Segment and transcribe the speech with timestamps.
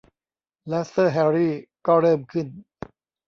[0.69, 1.53] แล้วเซอร์ แฮรี่
[1.87, 2.47] ก็เริ่มขึ้น